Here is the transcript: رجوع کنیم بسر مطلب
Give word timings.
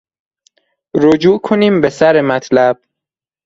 رجوع 1.03 1.39
کنیم 1.39 1.81
بسر 1.81 2.21
مطلب 2.21 2.79